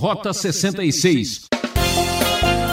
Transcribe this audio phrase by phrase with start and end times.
[0.00, 1.42] Rota 66.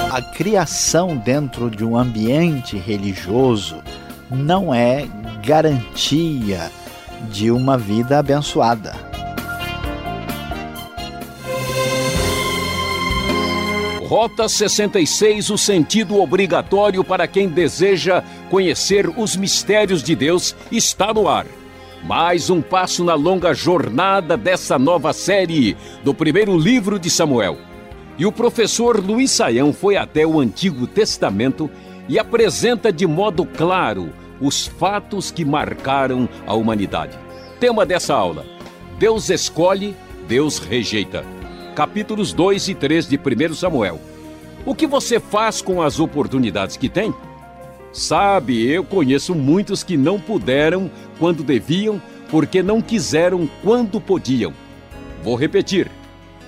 [0.10, 3.84] A criação dentro de um ambiente religioso
[4.32, 5.06] não é
[5.46, 6.72] garantia
[7.30, 8.96] de uma vida abençoada.
[14.08, 21.28] Rota 66, o sentido obrigatório para quem deseja conhecer os mistérios de Deus, está no
[21.28, 21.46] ar.
[22.04, 27.58] Mais um passo na longa jornada dessa nova série do primeiro livro de Samuel.
[28.18, 31.70] E o professor Luiz Saião foi até o Antigo Testamento
[32.08, 37.18] e apresenta de modo claro os fatos que marcaram a humanidade.
[37.60, 38.46] Tema dessa aula:
[38.98, 39.96] Deus escolhe,
[40.28, 41.26] Deus rejeita.
[41.76, 44.00] Capítulos 2 e 3 de 1 Samuel.
[44.66, 47.14] O que você faz com as oportunidades que tem?
[47.92, 54.54] Sabe, eu conheço muitos que não puderam quando deviam, porque não quiseram quando podiam.
[55.24, 55.90] Vou repetir.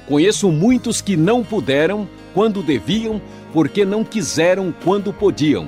[0.07, 3.21] Conheço muitos que não puderam quando deviam,
[3.53, 5.67] porque não quiseram quando podiam.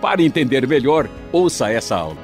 [0.00, 2.18] Para entender melhor, ouça essa aula.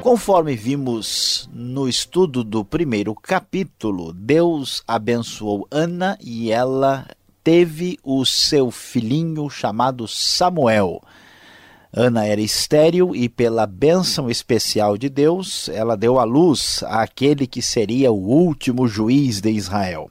[0.00, 7.06] Conforme vimos no estudo do primeiro capítulo, Deus abençoou Ana e ela
[7.48, 11.02] teve o seu filhinho chamado Samuel.
[11.90, 17.62] Ana era estéril e, pela bênção especial de Deus, ela deu à luz àquele que
[17.62, 20.10] seria o último juiz de Israel.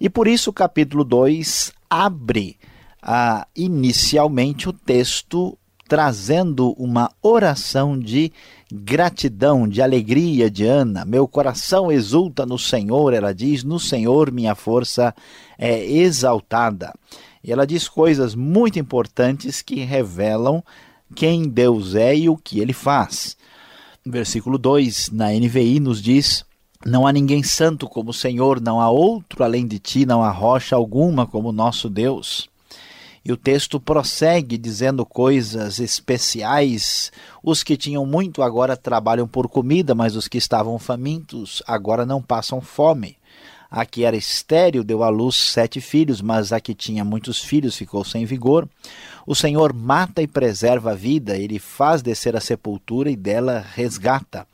[0.00, 2.56] E por isso o capítulo 2 abre
[3.02, 8.30] ah, inicialmente o texto trazendo uma oração de
[8.70, 11.04] gratidão, de alegria de Ana.
[11.04, 15.14] Meu coração exulta no Senhor, ela diz, no Senhor minha força
[15.58, 16.92] é exaltada.
[17.42, 20.62] E ela diz coisas muito importantes que revelam
[21.14, 23.36] quem Deus é e o que ele faz.
[24.04, 26.44] Versículo 2, na NVI, nos diz:
[26.84, 30.30] Não há ninguém santo como o Senhor, não há outro além de ti, não há
[30.30, 32.48] rocha alguma como nosso Deus.
[33.28, 37.12] E o texto prossegue dizendo coisas especiais.
[37.42, 42.22] Os que tinham muito agora trabalham por comida, mas os que estavam famintos agora não
[42.22, 43.18] passam fome.
[43.70, 47.76] A que era estéril deu à luz sete filhos, mas a que tinha muitos filhos
[47.76, 48.66] ficou sem vigor.
[49.26, 54.46] O Senhor mata e preserva a vida, ele faz descer a sepultura e dela resgata.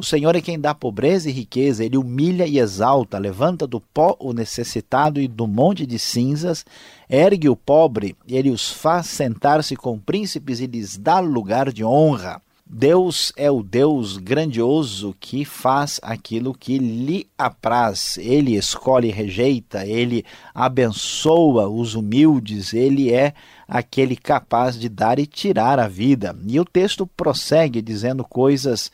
[0.00, 4.16] O Senhor é quem dá pobreza e riqueza, ele humilha e exalta, levanta do pó
[4.18, 6.64] o necessitado e do monte de cinzas,
[7.06, 12.40] ergue o pobre, ele os faz sentar-se com príncipes e lhes dá lugar de honra.
[12.64, 18.16] Deus é o Deus grandioso que faz aquilo que lhe apraz.
[18.16, 20.24] Ele escolhe e rejeita, ele
[20.54, 23.34] abençoa os humildes, ele é
[23.66, 26.34] aquele capaz de dar e tirar a vida.
[26.46, 28.90] E o texto prossegue dizendo coisas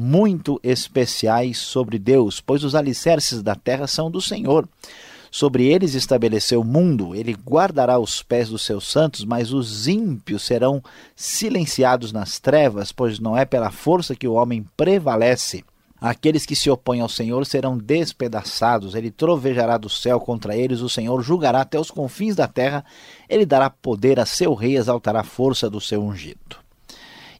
[0.00, 4.68] muito especiais sobre Deus, pois os alicerces da terra são do Senhor.
[5.28, 10.42] Sobre eles estabeleceu o mundo, ele guardará os pés dos seus santos, mas os ímpios
[10.42, 10.80] serão
[11.16, 15.64] silenciados nas trevas, pois não é pela força que o homem prevalece.
[16.00, 20.88] Aqueles que se opõem ao Senhor serão despedaçados, ele trovejará do céu contra eles, o
[20.88, 22.84] Senhor julgará até os confins da terra,
[23.28, 26.67] ele dará poder a seu rei, exaltará a força do seu ungido.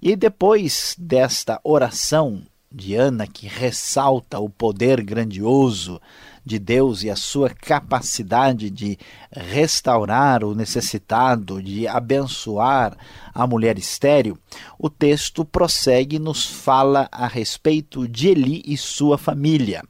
[0.01, 6.01] E depois desta oração de Ana, que ressalta o poder grandioso
[6.45, 8.99] de Deus e a sua capacidade de
[9.31, 12.97] restaurar o necessitado, de abençoar
[13.35, 14.39] a mulher estéril,
[14.79, 19.83] o texto prossegue e nos fala a respeito de Eli e sua família.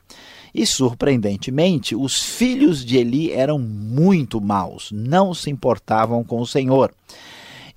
[0.54, 6.92] E surpreendentemente, os filhos de Eli eram muito maus, não se importavam com o Senhor.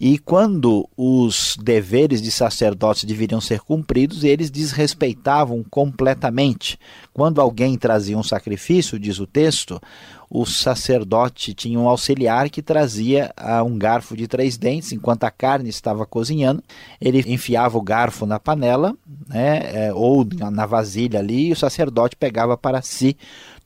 [0.03, 6.79] E quando os deveres de sacerdotes deveriam ser cumpridos, eles desrespeitavam completamente.
[7.13, 9.79] Quando alguém trazia um sacrifício, diz o texto,
[10.27, 15.29] o sacerdote tinha um auxiliar que trazia uh, um garfo de três dentes, enquanto a
[15.29, 16.63] carne estava cozinhando,
[16.99, 18.97] ele enfiava o garfo na panela,
[19.27, 23.15] né, é, ou na vasilha ali, e o sacerdote pegava para si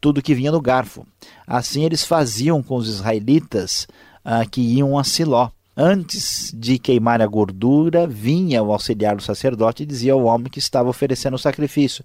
[0.02, 1.08] tudo que vinha no garfo.
[1.48, 3.88] Assim eles faziam com os israelitas
[4.26, 5.55] uh, que iam a Siló.
[5.78, 10.58] Antes de queimar a gordura, vinha o auxiliar do sacerdote e dizia ao homem que
[10.60, 12.02] estava oferecendo o sacrifício: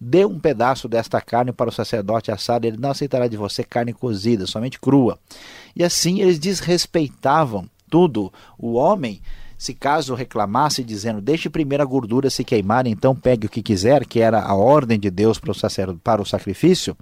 [0.00, 3.92] Dê um pedaço desta carne para o sacerdote assado, ele não aceitará de você carne
[3.92, 5.20] cozida, somente crua.
[5.76, 8.32] E assim eles desrespeitavam tudo.
[8.58, 9.22] O homem,
[9.56, 14.04] se caso reclamasse, dizendo: Deixe primeiro a gordura se queimar, então pegue o que quiser,
[14.04, 16.96] que era a ordem de Deus para o, para o sacrifício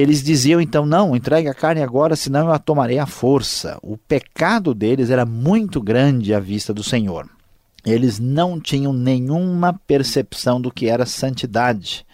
[0.00, 3.78] eles diziam então: não, entregue a carne agora, senão eu a tomarei à força.
[3.80, 7.28] O pecado deles era muito grande à vista do Senhor.
[7.86, 12.04] eles não tinham nenhuma percepção do que era santidade.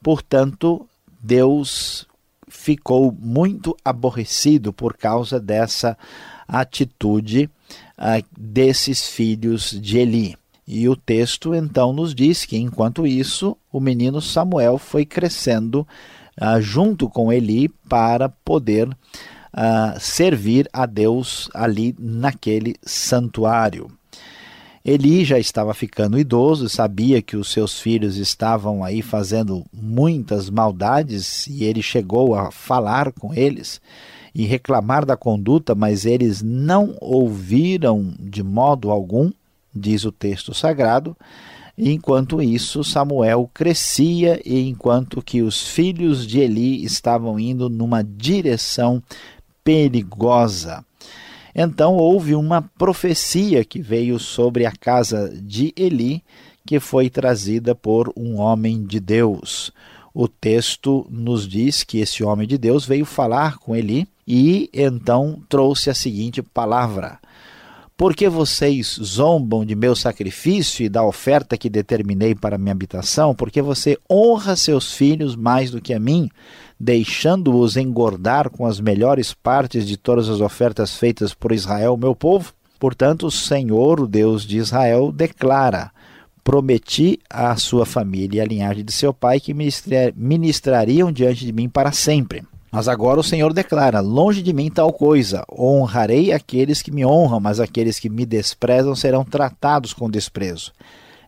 [0.00, 0.88] Portanto,
[1.20, 2.06] Deus
[2.48, 5.98] ficou muito aborrecido por causa dessa
[6.46, 7.50] atitude
[7.98, 10.36] uh, desses filhos de Eli.
[10.66, 15.86] E o texto então nos diz que, enquanto isso, o menino Samuel foi crescendo
[16.40, 23.90] uh, junto com Eli para poder uh, servir a Deus ali naquele santuário.
[24.84, 31.48] Eli já estava ficando idoso, sabia que os seus filhos estavam aí fazendo muitas maldades
[31.48, 33.80] e ele chegou a falar com eles
[34.32, 39.32] e reclamar da conduta, mas eles não ouviram de modo algum
[39.76, 41.16] diz o texto sagrado.
[41.78, 49.02] Enquanto isso, Samuel crescia e enquanto que os filhos de Eli estavam indo numa direção
[49.62, 50.84] perigosa.
[51.54, 56.22] Então houve uma profecia que veio sobre a casa de Eli,
[56.64, 59.72] que foi trazida por um homem de Deus.
[60.14, 65.42] O texto nos diz que esse homem de Deus veio falar com Eli e então
[65.48, 67.18] trouxe a seguinte palavra:
[67.96, 73.34] porque vocês zombam de meu sacrifício e da oferta que determinei para minha habitação?
[73.34, 76.28] Porque você honra seus filhos mais do que a mim,
[76.78, 82.52] deixando-os engordar com as melhores partes de todas as ofertas feitas por Israel, meu povo?
[82.78, 85.90] Portanto, o Senhor, o Deus de Israel, declara:
[86.44, 89.54] Prometi à sua família e à linhagem de seu pai que
[90.14, 92.44] ministrariam diante de mim para sempre.
[92.76, 95.46] Mas agora o Senhor declara: Longe de mim tal coisa.
[95.50, 100.74] Honrarei aqueles que me honram, mas aqueles que me desprezam serão tratados com desprezo.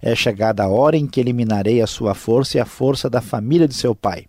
[0.03, 3.67] É chegada a hora em que eliminarei a sua força e a força da família
[3.67, 4.27] de seu pai.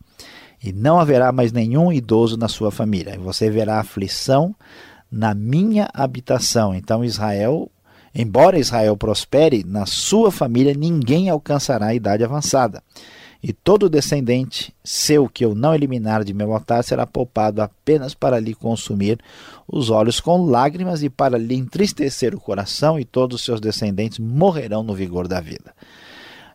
[0.64, 3.16] E não haverá mais nenhum idoso na sua família.
[3.16, 4.56] E você verá aflição
[5.12, 6.74] na minha habitação.
[6.74, 7.70] Então Israel,
[8.16, 12.82] embora Israel prospere, na sua família ninguém alcançará a idade avançada.
[13.42, 18.38] E todo descendente seu que eu não eliminar de meu altar será poupado apenas para
[18.38, 19.18] lhe consumir
[19.66, 24.20] os olhos com lágrimas e para lhe entristecer o coração, e todos os seus descendentes
[24.20, 25.74] morrerão no vigor da vida.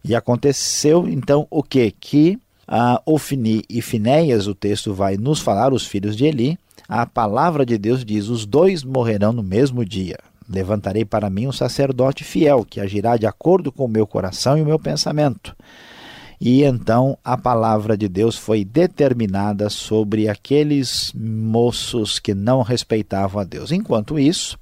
[0.05, 1.91] E aconteceu então o que?
[1.91, 2.39] Que
[2.69, 7.65] a Ofni e Finéias, o texto vai nos falar, os filhos de Eli, a palavra
[7.65, 10.19] de Deus diz: os dois morrerão no mesmo dia.
[10.47, 14.63] Levantarei para mim um sacerdote fiel, que agirá de acordo com o meu coração e
[14.63, 15.57] o meu pensamento
[16.41, 23.45] e então a palavra de Deus foi determinada sobre aqueles moços que não respeitavam a
[23.45, 23.73] Deus.
[23.73, 24.59] Enquanto isso,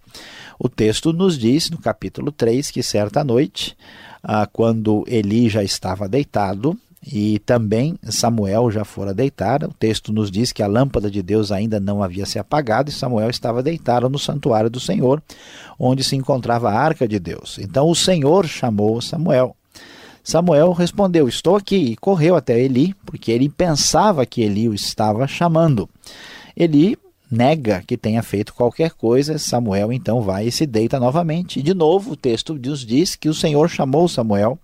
[0.58, 3.76] o texto nos diz, no capítulo 3, que certa noite,
[4.22, 9.64] ah, quando Eli já estava deitado, e também Samuel já fora deitar.
[9.64, 12.92] O texto nos diz que a lâmpada de Deus ainda não havia se apagado e
[12.92, 15.22] Samuel estava deitado no santuário do Senhor,
[15.78, 17.58] onde se encontrava a arca de Deus.
[17.58, 19.56] Então o Senhor chamou Samuel.
[20.22, 25.26] Samuel respondeu: Estou aqui, e correu até Eli, porque ele pensava que Eli o estava
[25.26, 25.88] chamando.
[26.56, 26.96] Eli
[27.30, 31.58] nega que tenha feito qualquer coisa, Samuel então vai e se deita novamente.
[31.58, 34.58] E de novo o texto nos diz que o Senhor chamou Samuel.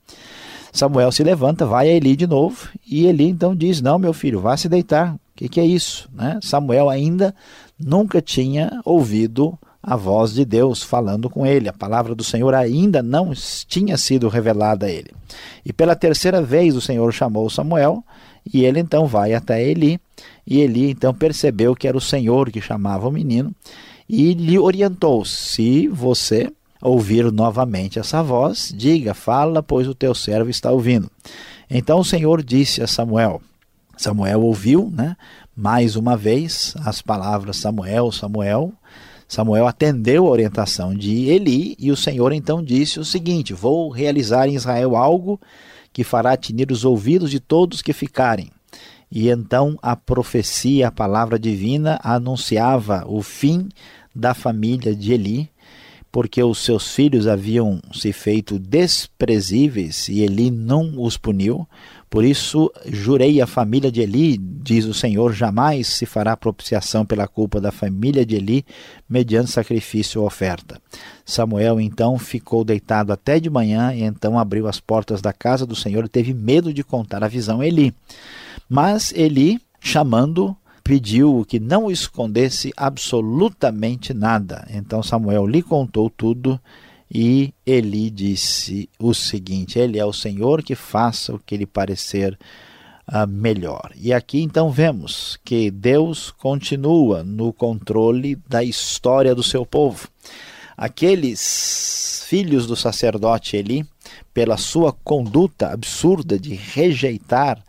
[0.71, 4.41] Samuel se levanta, vai a Eli de novo, e Eli então diz: Não, meu filho,
[4.41, 5.15] vá se deitar.
[5.15, 6.09] O que, que é isso?
[6.13, 6.39] Né?
[6.43, 7.35] Samuel ainda
[7.79, 11.69] nunca tinha ouvido a voz de Deus falando com ele.
[11.69, 13.33] A palavra do Senhor ainda não
[13.67, 15.11] tinha sido revelada a ele.
[15.65, 18.05] E pela terceira vez o Senhor chamou Samuel,
[18.53, 20.01] e ele então vai até Eli,
[20.47, 23.55] e Eli então percebeu que era o Senhor que chamava o menino,
[24.09, 30.51] e lhe orientou: se você ouvir novamente essa voz, diga, fala, pois o teu servo
[30.51, 31.11] está ouvindo.
[31.71, 33.43] Então o Senhor disse a Samuel,
[33.97, 35.17] Samuel ouviu, né?
[35.55, 38.73] Mais uma vez as palavras Samuel, Samuel,
[39.29, 44.49] Samuel atendeu a orientação de Eli e o Senhor então disse o seguinte: Vou realizar
[44.49, 45.39] em Israel algo
[45.93, 48.51] que fará tinir os ouvidos de todos que ficarem.
[49.13, 53.69] E então a profecia, a palavra divina, anunciava o fim
[54.15, 55.51] da família de Eli,
[56.11, 61.67] porque os seus filhos haviam se feito desprezíveis e Eli não os puniu.
[62.11, 67.29] Por isso jurei a família de Eli, diz o Senhor, jamais se fará propiciação pela
[67.29, 68.65] culpa da família de Eli,
[69.09, 70.81] mediante sacrifício ou oferta.
[71.25, 75.77] Samuel então ficou deitado até de manhã e então abriu as portas da casa do
[75.77, 77.95] Senhor e teve medo de contar a visão a Eli.
[78.69, 84.67] Mas Eli, chamando, pediu que não escondesse absolutamente nada.
[84.71, 86.59] Então Samuel lhe contou tudo
[87.11, 92.39] e Eli disse o seguinte: Ele é o Senhor que faça o que lhe parecer
[93.09, 93.93] uh, melhor.
[93.97, 100.09] E aqui então vemos que Deus continua no controle da história do seu povo.
[100.77, 103.87] Aqueles filhos do sacerdote Eli,
[104.35, 107.65] pela sua conduta absurda de rejeitar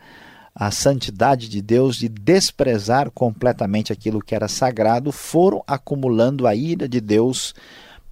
[0.53, 6.87] a santidade de Deus, de desprezar completamente aquilo que era sagrado, foram acumulando a ira
[6.87, 7.55] de Deus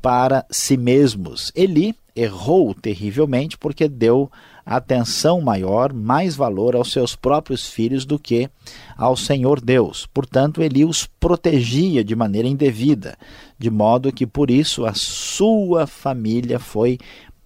[0.08, 1.52] para si mesmos.
[1.54, 4.32] Eli errou terrivelmente porque deu
[4.66, 8.50] atenção maior, mais valor aos seus próprios filhos do que
[8.96, 10.08] ao Senhor Deus.
[10.14, 13.18] Portanto, Eli os protegia de maneira indevida,
[13.60, 16.98] de modo que por isso a sua família foi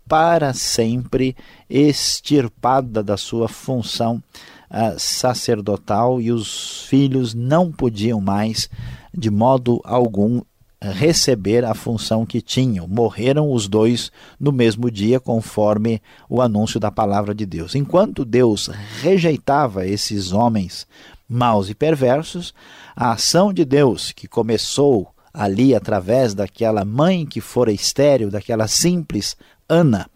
[0.08, 1.36] para sempre
[1.68, 4.22] extirpada da sua função
[4.70, 8.70] uh, sacerdotal e os filhos não podiam mais,
[9.12, 10.42] de modo algum,
[10.82, 12.88] receber a função que tinham.
[12.88, 17.76] Morreram os dois no mesmo dia, conforme o anúncio da palavra de Deus.
[17.76, 18.70] Enquanto Deus
[19.02, 20.88] rejeitava esses homens
[21.30, 22.54] maus e perversos,
[22.96, 29.38] a ação de Deus, que começou ali através daquela mãe que fora estéril, daquela simples
[29.70, 30.10] Ana,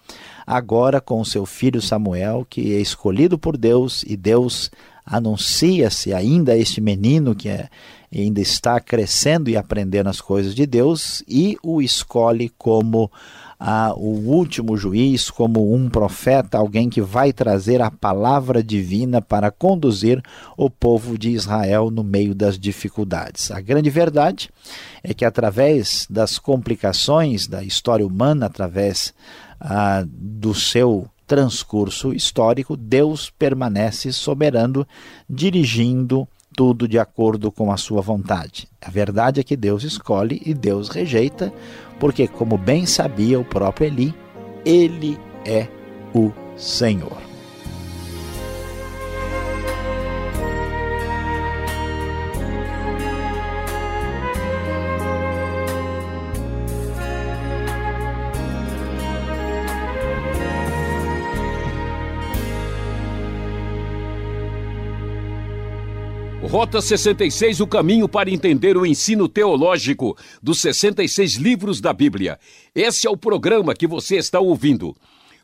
[0.45, 4.69] agora com seu filho Samuel, que é escolhido por Deus e Deus
[5.05, 7.69] anuncia-se ainda este menino que é,
[8.21, 13.11] ainda está crescendo e aprendendo as coisas de Deus e o escolhe como
[13.59, 19.49] ah, o último juiz, como um profeta, alguém que vai trazer a palavra divina para
[19.49, 20.21] conduzir
[20.57, 23.51] o povo de Israel no meio das dificuldades.
[23.51, 24.49] A grande verdade
[25.03, 29.13] é que através das complicações da história humana, através
[29.59, 34.87] ah, do seu transcurso histórico, Deus permanece soberano,
[35.29, 38.67] dirigindo tudo de acordo com a sua vontade.
[38.81, 41.53] A verdade é que Deus escolhe e Deus rejeita,
[41.99, 44.15] porque, como bem sabia o próprio Eli,
[44.63, 45.67] ele é
[46.13, 47.34] o Senhor.
[66.55, 72.39] Rota 66, o caminho para entender o ensino teológico dos 66 livros da Bíblia.
[72.73, 74.95] Esse é o programa que você está ouvindo.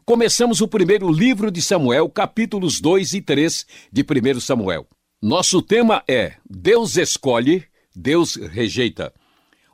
[0.06, 4.88] Começamos o primeiro livro de Samuel, capítulos 2 e 3 de 1 Samuel.
[5.22, 9.13] Nosso tema é Deus escolhe, Deus rejeita.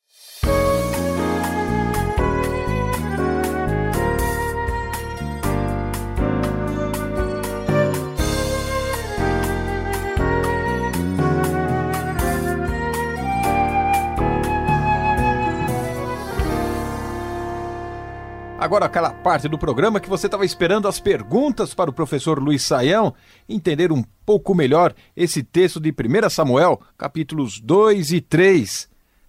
[18.68, 22.60] Agora aquela parte do programa que você estava esperando as perguntas para o professor Luiz
[22.60, 23.14] Saião,
[23.48, 28.86] entender um pouco melhor esse texto de 1 Samuel, capítulos 2 e 3.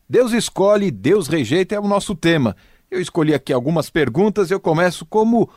[0.10, 2.54] Deus escolhe, Deus rejeita é o nosso tema.
[2.92, 5.50] Eu escolhi aqui algumas perguntas, eu começo como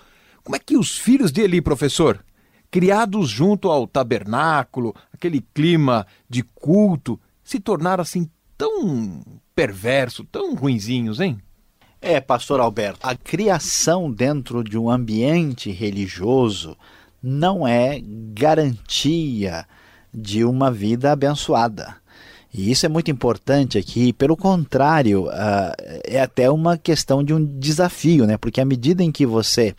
[0.44, 2.24] como é que os filhos de Eli, professor,
[2.70, 9.24] criados junto ao tabernáculo, aquele clima de culto, se tornaram assim tão
[9.56, 11.42] perverso, tão ruinzinhos, hein?
[12.04, 16.76] É, pastor Alberto, a criação dentro de um ambiente religioso
[17.22, 18.02] não é
[18.34, 19.64] garantia
[20.12, 21.94] de uma vida abençoada.
[22.52, 25.72] E isso é muito importante aqui, pelo contrário, uh,
[26.04, 28.36] é até uma questão de um desafio, né?
[28.36, 29.72] Porque à medida em que você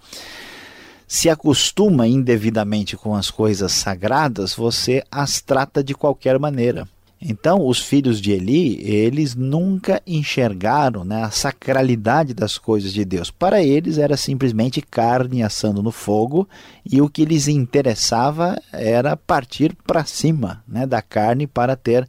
[1.05, 6.87] se acostuma indevidamente com as coisas sagradas, você as trata de qualquer maneira.
[7.25, 13.31] Então, os filhos de Eli, eles nunca enxergaram né, a sacralidade das coisas de Deus.
[13.31, 16.47] Para eles era simplesmente carne assando no fogo
[16.85, 22.05] e o que lhes interessava era partir para cima né, da carne para ter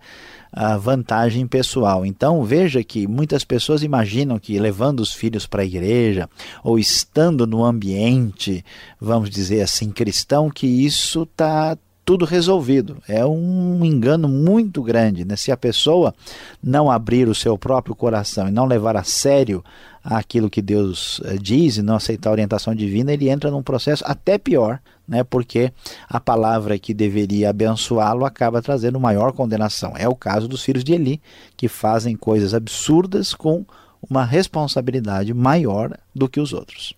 [0.53, 2.05] a vantagem pessoal.
[2.05, 6.29] Então veja que muitas pessoas imaginam que levando os filhos para a igreja
[6.63, 8.65] ou estando no ambiente,
[9.01, 12.99] vamos dizer assim, cristão, que isso está tudo resolvido.
[13.09, 15.25] É um engano muito grande.
[15.25, 15.37] Né?
[15.37, 16.15] Se a pessoa
[16.63, 19.65] não abrir o seu próprio coração e não levar a sério
[20.03, 24.05] aquilo que Deus eh, diz e não aceitar a orientação divina, ele entra num processo
[24.07, 25.25] até pior, né?
[25.25, 25.73] porque
[26.07, 29.95] a palavra que deveria abençoá-lo acaba trazendo maior condenação.
[29.97, 31.23] É o caso dos filhos de Eli,
[31.57, 33.65] que fazem coisas absurdas com
[34.09, 36.93] uma responsabilidade maior do que os outros.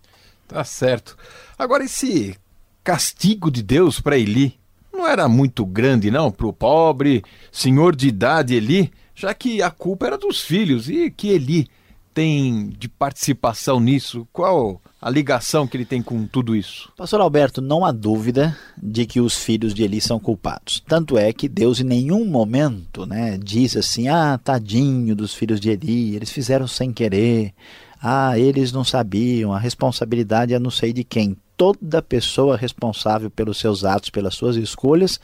[0.49, 1.17] Tá certo.
[1.57, 2.37] Agora, esse
[2.83, 4.59] castigo de Deus para Eli
[4.97, 7.23] não era muito grande, não, para o pobre
[7.53, 11.69] senhor de idade Eli, já que a culpa era dos filhos e que Eli
[12.17, 14.27] tem de participação nisso?
[14.33, 16.91] Qual a ligação que ele tem com tudo isso?
[16.97, 20.83] Pastor Alberto, não há dúvida de que os filhos de Eli são culpados.
[20.89, 25.69] Tanto é que Deus em nenhum momento né, diz assim: ah, tadinho dos filhos de
[25.69, 27.53] Eli, eles fizeram sem querer.
[28.01, 31.37] Ah, eles não sabiam, a responsabilidade é não sei de quem.
[31.57, 35.19] Toda pessoa responsável pelos seus atos, pelas suas escolhas,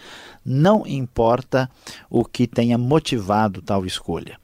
[0.45, 1.71] não importa
[2.09, 4.39] o que tenha motivado tal escolha.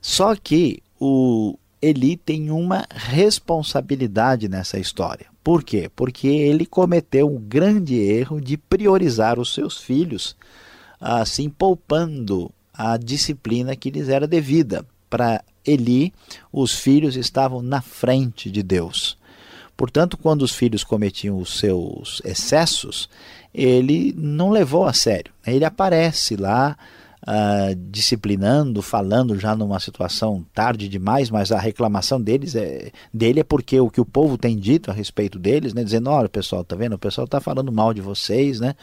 [0.00, 5.26] Só que o, Eli tem uma responsabilidade nessa história.
[5.44, 5.90] Por quê?
[5.94, 10.36] Porque ele cometeu um grande erro de priorizar os seus filhos,
[11.00, 14.84] assim poupando a disciplina que lhes era devida.
[15.08, 16.12] Para Eli,
[16.52, 19.16] os filhos estavam na frente de Deus.
[19.76, 23.08] Portanto, quando os filhos cometiam os seus excessos,
[23.52, 25.32] ele não levou a sério.
[25.46, 26.76] Ele aparece lá
[27.22, 33.44] uh, disciplinando, falando já numa situação tarde demais, mas a reclamação deles é, dele é
[33.44, 36.76] porque o que o povo tem dito a respeito deles, né, dizendo, olha pessoal, tá
[36.76, 38.74] vendo, o pessoal está falando mal de vocês, né,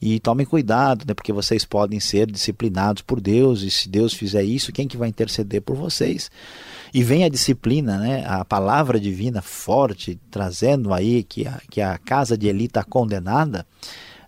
[0.00, 4.42] e tomem cuidado, né, porque vocês podem ser disciplinados por Deus, e se Deus fizer
[4.42, 6.30] isso, quem que vai interceder por vocês?
[6.92, 11.98] E vem a disciplina, né, a palavra divina forte, trazendo aí que a, que a
[11.98, 13.66] casa de Eli está condenada,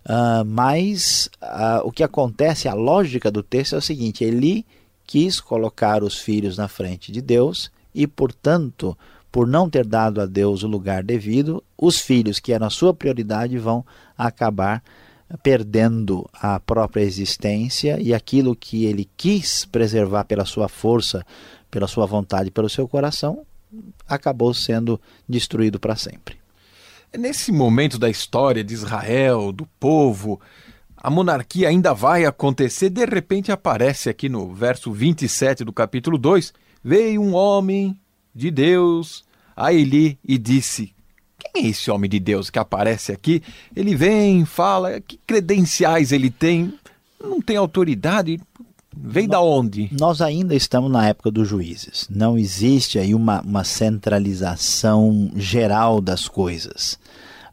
[0.03, 4.65] Uh, mas uh, o que acontece, a lógica do texto é o seguinte: ele
[5.05, 8.97] quis colocar os filhos na frente de Deus e, portanto,
[9.31, 12.93] por não ter dado a Deus o lugar devido, os filhos, que eram a sua
[12.93, 13.85] prioridade, vão
[14.17, 14.83] acabar
[15.41, 21.25] perdendo a própria existência e aquilo que ele quis preservar pela sua força,
[21.71, 23.45] pela sua vontade, pelo seu coração,
[24.07, 26.37] acabou sendo destruído para sempre.
[27.17, 30.39] Nesse momento da história de Israel, do povo,
[30.97, 36.53] a monarquia ainda vai acontecer, de repente aparece aqui no verso 27 do capítulo 2:
[36.83, 37.97] Veio um homem
[38.33, 39.23] de Deus
[39.55, 40.93] a Eli e disse:
[41.51, 43.41] Quem é esse homem de Deus que aparece aqui?
[43.75, 46.73] Ele vem, fala, que credenciais ele tem?
[47.21, 48.39] Não tem autoridade?
[48.95, 49.89] Vem da onde?
[49.99, 52.07] Nós ainda estamos na época dos juízes.
[52.09, 56.99] Não existe aí uma, uma centralização geral das coisas.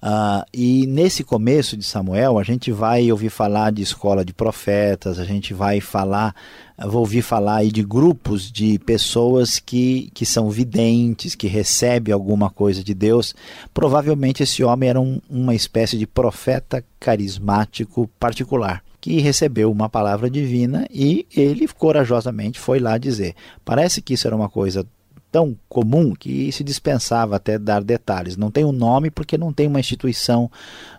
[0.03, 5.19] Uh, e nesse começo de Samuel, a gente vai ouvir falar de escola de profetas,
[5.19, 6.35] a gente vai falar,
[6.79, 12.49] vou ouvir falar aí de grupos de pessoas que, que são videntes, que recebem alguma
[12.49, 13.35] coisa de Deus.
[13.75, 20.29] Provavelmente esse homem era um, uma espécie de profeta carismático particular que recebeu uma palavra
[20.29, 23.35] divina e ele corajosamente foi lá dizer.
[23.65, 24.87] Parece que isso era uma coisa
[25.31, 28.37] tão comum que se dispensava até dar detalhes.
[28.37, 30.51] Não tem um nome porque não tem uma instituição,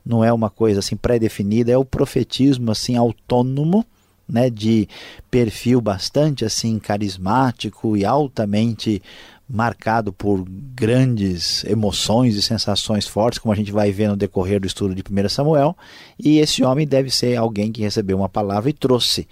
[0.05, 3.85] não é uma coisa assim pré-definida, é o profetismo assim autônomo,
[4.27, 4.87] né, de
[5.29, 9.01] perfil bastante assim carismático e altamente
[9.49, 14.67] marcado por grandes emoções e sensações fortes, como a gente vai ver no decorrer do
[14.67, 15.75] estudo de 1 Samuel,
[16.17, 19.27] e esse homem deve ser alguém que recebeu uma palavra e trouxe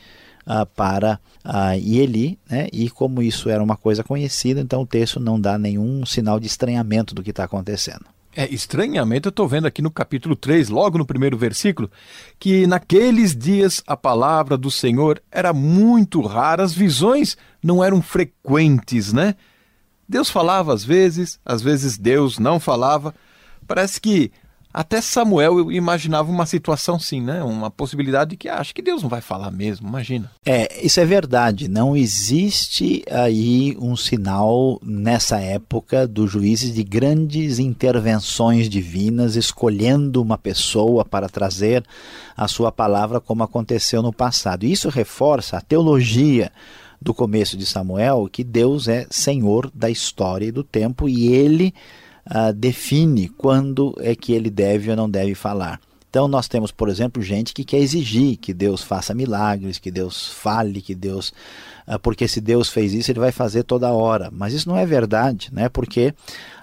[0.49, 2.67] uh, para uh, Eli, né?
[2.73, 6.47] e como isso era uma coisa conhecida, então o texto não dá nenhum sinal de
[6.47, 8.05] estranhamento do que está acontecendo.
[8.35, 11.89] É, estranhamento, eu estou vendo aqui no capítulo 3, logo no primeiro versículo,
[12.39, 19.11] que naqueles dias a palavra do Senhor era muito rara, as visões não eram frequentes,
[19.11, 19.35] né?
[20.07, 23.13] Deus falava às vezes, às vezes Deus não falava.
[23.67, 24.31] Parece que
[24.71, 27.43] até Samuel imaginava uma situação assim, né?
[27.43, 30.29] Uma possibilidade de que ah, acho que Deus não vai falar mesmo, imagina.
[30.45, 31.67] É, isso é verdade.
[31.67, 40.37] Não existe aí um sinal nessa época dos juízes de grandes intervenções divinas, escolhendo uma
[40.37, 41.83] pessoa para trazer
[42.37, 44.65] a sua palavra, como aconteceu no passado.
[44.65, 46.51] Isso reforça a teologia
[47.01, 51.73] do começo de Samuel que Deus é senhor da história e do tempo e ele
[52.29, 55.79] uh, define quando é que ele deve ou não deve falar.
[56.09, 60.27] Então nós temos, por exemplo, gente que quer exigir que Deus faça milagres, que Deus
[60.27, 61.31] fale, que Deus,
[61.87, 64.29] uh, porque se Deus fez isso, ele vai fazer toda hora.
[64.31, 65.69] Mas isso não é verdade, né?
[65.69, 66.13] Porque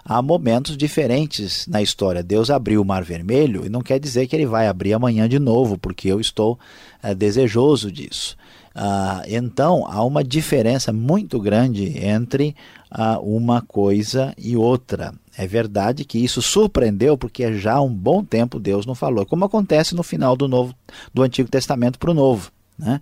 [0.05, 2.23] há momentos diferentes na história.
[2.23, 5.39] Deus abriu o Mar Vermelho e não quer dizer que ele vai abrir amanhã de
[5.39, 6.59] novo, porque eu estou
[7.05, 8.37] uh, desejoso disso.
[8.79, 12.55] Ah, então, há uma diferença muito grande entre
[12.91, 15.15] ah, uma coisa e outra.
[15.37, 19.45] É verdade que isso surpreendeu porque já há um bom tempo Deus não falou, como
[19.45, 20.75] acontece no final do, novo,
[21.13, 22.51] do Antigo Testamento para o Novo.
[22.79, 23.01] Né?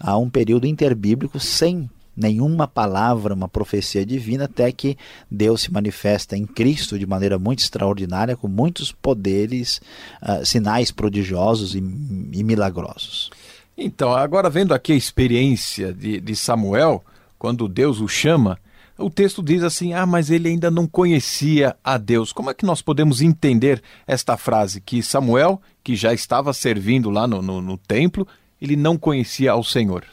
[0.00, 4.96] Há um período interbíblico sem nenhuma palavra, uma profecia divina, até que
[5.30, 9.80] Deus se manifesta em Cristo de maneira muito extraordinária, com muitos poderes,
[10.22, 13.30] uh, sinais prodigiosos e, e, milagrosos.
[13.76, 17.04] Então, agora vendo aqui a experiência de, de Samuel,
[17.36, 18.58] quando Deus o chama,
[18.98, 22.32] o texto diz assim: Ah, mas ele ainda não conhecia a Deus.
[22.32, 24.80] Como é que nós podemos entender esta frase?
[24.80, 28.26] Que Samuel, que já estava servindo lá no, no, no templo,
[28.60, 30.04] ele não conhecia ao Senhor.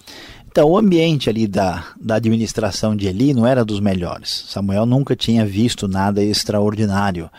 [0.48, 4.46] Então, o ambiente ali da, da administração de Eli não era dos melhores.
[4.50, 7.30] Samuel nunca tinha visto nada extraordinário.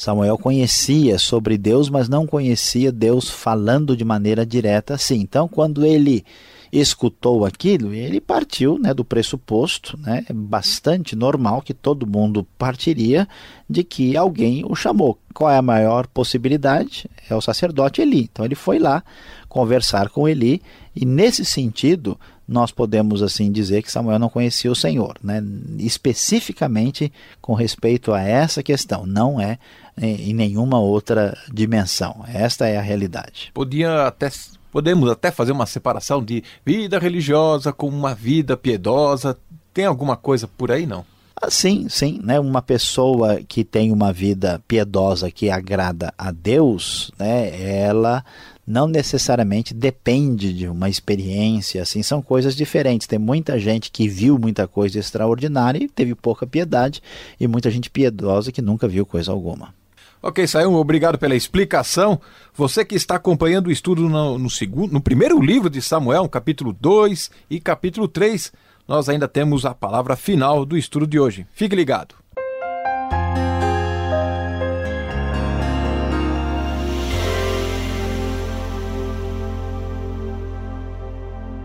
[0.00, 5.16] Samuel conhecia sobre Deus, mas não conhecia Deus falando de maneira direta assim.
[5.16, 6.24] Então, quando ele
[6.72, 13.28] escutou aquilo, ele partiu né, do pressuposto, né, bastante normal que todo mundo partiria
[13.68, 15.18] de que alguém o chamou.
[15.34, 17.06] Qual é a maior possibilidade?
[17.28, 18.22] É o sacerdote Eli.
[18.32, 19.04] Então ele foi lá
[19.50, 20.62] conversar com Eli
[20.96, 22.18] e nesse sentido
[22.50, 25.40] nós podemos assim dizer que Samuel não conhecia o Senhor, né?
[25.78, 29.56] especificamente com respeito a essa questão, não é
[30.00, 32.24] em nenhuma outra dimensão.
[32.26, 33.50] Esta é a realidade.
[33.52, 34.30] Podia até
[34.72, 39.36] Podemos até fazer uma separação de vida religiosa com uma vida piedosa.
[39.74, 41.04] Tem alguma coisa por aí, não?
[41.42, 42.20] Ah, sim, sim.
[42.22, 42.38] Né?
[42.38, 47.80] Uma pessoa que tem uma vida piedosa que agrada a Deus, né?
[47.80, 48.24] ela
[48.64, 53.08] não necessariamente depende de uma experiência, assim, são coisas diferentes.
[53.08, 57.02] Tem muita gente que viu muita coisa extraordinária e teve pouca piedade,
[57.40, 59.74] e muita gente piedosa que nunca viu coisa alguma.
[60.22, 62.20] Ok, Sayão, obrigado pela explicação.
[62.54, 66.76] Você que está acompanhando o estudo no, no, segundo, no primeiro livro de Samuel, capítulo
[66.78, 68.52] 2 e capítulo 3,
[68.86, 71.46] nós ainda temos a palavra final do estudo de hoje.
[71.54, 72.14] Fique ligado.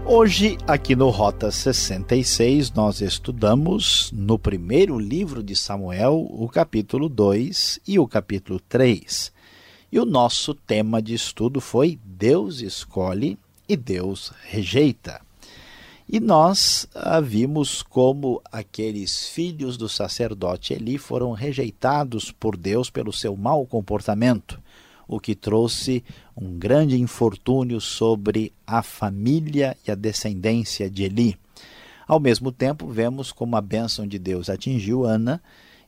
[0.07, 7.79] Hoje, aqui no Rota 66, nós estudamos no primeiro livro de Samuel, o capítulo 2
[7.87, 9.33] e o capítulo 3.
[9.91, 13.35] E o nosso tema de estudo foi Deus escolhe
[13.67, 15.19] e Deus rejeita.
[16.07, 16.87] E nós
[17.23, 24.61] vimos como aqueles filhos do sacerdote Eli foram rejeitados por Deus pelo seu mau comportamento
[25.07, 26.03] o que trouxe
[26.35, 31.37] um grande infortúnio sobre a família e a descendência de Eli.
[32.07, 35.41] Ao mesmo tempo, vemos como a bênção de Deus atingiu Ana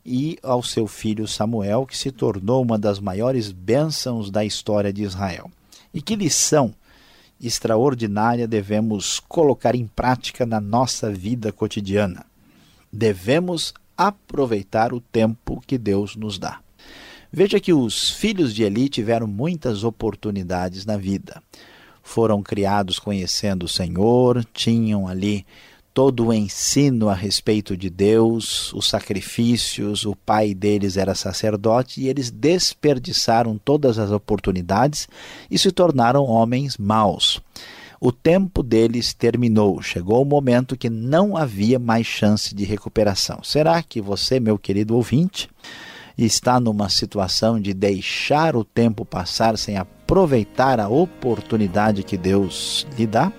[0.06, 5.04] e ao seu filho Samuel, que se tornou uma das maiores bênçãos da história de
[5.04, 5.52] Israel.
[5.94, 6.74] E que lição
[7.40, 12.26] extraordinária devemos colocar em prática na nossa vida cotidiana?
[12.92, 16.62] Devemos aproveitar o tempo que Deus nos dá.
[17.38, 21.40] Veja que os filhos de Eli tiveram muitas oportunidades na vida.
[22.02, 25.46] Foram criados conhecendo o Senhor, tinham ali
[25.94, 32.08] todo o ensino a respeito de Deus, os sacrifícios, o pai deles era sacerdote e
[32.08, 35.08] eles desperdiçaram todas as oportunidades
[35.52, 37.40] e se tornaram homens maus.
[38.02, 43.44] O tempo deles terminou, chegou o momento que não havia mais chance de recuperação.
[43.44, 45.48] Será que você, meu querido ouvinte,
[46.26, 53.06] está numa situação de deixar o tempo passar sem aproveitar a oportunidade que Deus lhe
[53.06, 53.32] dá?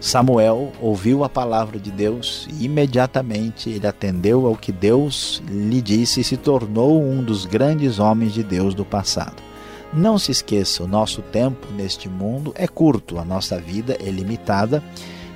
[0.00, 6.20] Samuel ouviu a palavra de Deus e imediatamente ele atendeu ao que Deus lhe disse
[6.20, 9.42] e se tornou um dos grandes homens de Deus do passado.
[9.92, 14.82] Não se esqueça, o nosso tempo neste mundo é curto, a nossa vida é limitada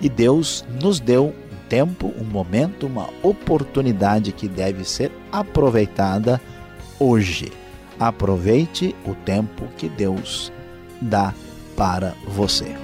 [0.00, 6.40] e Deus nos deu um tempo, um momento, uma oportunidade que deve ser aproveitada
[7.02, 7.52] hoje.
[7.98, 10.52] Aproveite o tempo que Deus
[11.00, 11.34] dá
[11.76, 12.74] para você.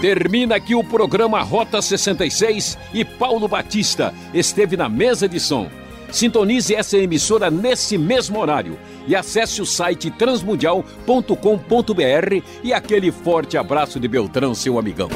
[0.00, 5.68] Termina aqui o programa Rota 66 e Paulo Batista esteve na mesa de som.
[6.12, 13.98] Sintonize essa emissora nesse mesmo horário e acesse o site transmundial.com.br e aquele forte abraço
[13.98, 15.08] de Beltrão, seu amigão.